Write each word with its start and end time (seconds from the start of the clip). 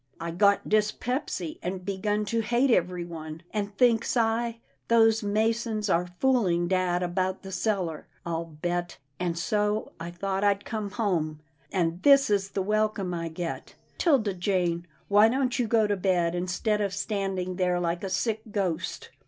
I 0.19 0.31
got 0.31 0.67
dyspepsy, 0.67 1.59
and 1.61 1.85
begun 1.85 2.25
to 2.25 2.39
hate 2.41 2.71
everyone, 2.71 3.43
and, 3.51 3.77
thinks 3.77 4.17
I, 4.17 4.57
those 4.87 5.21
masons 5.21 5.91
are 5.91 6.09
fooling 6.19 6.67
dad 6.67 7.03
about 7.03 7.43
the 7.43 7.51
cellar, 7.51 8.07
I'll 8.25 8.45
bet, 8.45 8.97
and 9.19 9.37
so 9.37 9.91
I 9.99 10.09
thought 10.09 10.43
I'd 10.43 10.65
come 10.65 10.89
home— 10.89 11.39
and 11.71 12.01
this 12.01 12.31
is 12.31 12.49
the 12.49 12.63
welcome 12.63 13.13
I 13.13 13.29
get— 13.29 13.75
'Tilda 13.99 14.33
Jane, 14.33 14.87
why 15.07 15.29
don't 15.29 15.59
you 15.59 15.67
go 15.67 15.85
to 15.85 15.95
bed, 15.95 16.33
instead 16.33 16.81
of 16.81 16.95
standing 16.95 17.57
there 17.57 17.79
like 17.79 18.03
a 18.03 18.09
sick 18.09 18.41
ghost? 18.51 19.11